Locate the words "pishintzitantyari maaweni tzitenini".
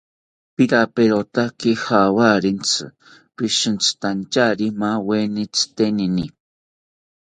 3.35-6.25